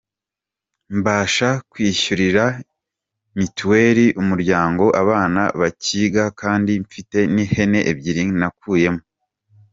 Mbasha 0.97 1.49
kwishyurira 1.71 2.45
mitiweri 3.37 4.05
umuryango, 4.21 4.83
abana 5.01 5.41
bakiga 5.59 6.23
kandi 6.41 6.71
mfite 6.83 7.19
n’ihene 7.33 7.79
ebyiri 7.91 8.23
nakuyemo”. 8.39 9.03